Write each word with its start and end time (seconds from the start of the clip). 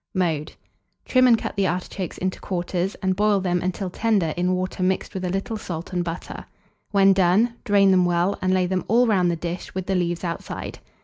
Mode. 0.15 0.53
Trim 1.05 1.27
and 1.27 1.37
cut 1.37 1.55
the 1.55 1.67
artichokes 1.67 2.17
into 2.17 2.39
quarters, 2.39 2.95
and 3.03 3.15
boil 3.15 3.39
them 3.39 3.61
until 3.61 3.91
tender 3.91 4.33
in 4.35 4.55
water 4.55 4.81
mixed 4.81 5.13
with 5.13 5.23
a 5.23 5.29
little 5.29 5.57
salt 5.57 5.93
and 5.93 6.03
butter. 6.03 6.43
When 6.89 7.13
done, 7.13 7.53
drain 7.65 7.91
them 7.91 8.05
well, 8.05 8.35
and 8.41 8.51
lay 8.51 8.65
them 8.65 8.83
all 8.87 9.05
round 9.05 9.29
the 9.29 9.35
dish, 9.35 9.75
with 9.75 9.85
the 9.85 9.93
leaves 9.93 10.23
outside. 10.23 10.79